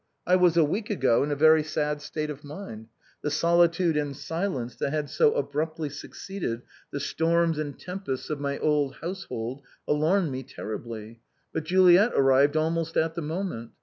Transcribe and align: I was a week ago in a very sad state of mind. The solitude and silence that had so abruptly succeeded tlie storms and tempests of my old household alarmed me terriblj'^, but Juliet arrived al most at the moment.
I 0.25 0.35
was 0.35 0.57
a 0.57 0.63
week 0.63 0.89
ago 0.89 1.21
in 1.23 1.29
a 1.29 1.35
very 1.35 1.61
sad 1.61 2.01
state 2.01 2.31
of 2.31 2.43
mind. 2.43 2.87
The 3.21 3.29
solitude 3.29 3.95
and 3.95 4.17
silence 4.17 4.75
that 4.77 4.89
had 4.91 5.11
so 5.11 5.35
abruptly 5.35 5.89
succeeded 5.89 6.63
tlie 6.91 7.01
storms 7.01 7.59
and 7.59 7.77
tempests 7.77 8.31
of 8.31 8.39
my 8.39 8.57
old 8.57 8.95
household 9.01 9.61
alarmed 9.87 10.31
me 10.31 10.41
terriblj'^, 10.43 11.19
but 11.53 11.65
Juliet 11.65 12.13
arrived 12.15 12.57
al 12.57 12.71
most 12.71 12.97
at 12.97 13.13
the 13.13 13.21
moment. 13.21 13.73